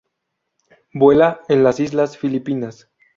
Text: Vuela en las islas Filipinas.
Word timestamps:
Vuela 0.93 1.41
en 1.47 1.63
las 1.63 1.79
islas 1.79 2.17
Filipinas. 2.17 2.89